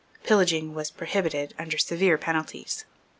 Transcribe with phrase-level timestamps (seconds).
[0.23, 2.85] Pillaging was prohibited under severe penalties.